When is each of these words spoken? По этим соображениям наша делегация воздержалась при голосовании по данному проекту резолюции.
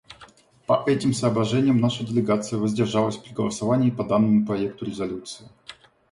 По 0.65 0.81
этим 0.87 1.13
соображениям 1.13 1.77
наша 1.77 2.03
делегация 2.03 2.57
воздержалась 2.57 3.17
при 3.17 3.33
голосовании 3.33 3.91
по 3.91 4.03
данному 4.03 4.47
проекту 4.47 4.85
резолюции. 4.85 5.47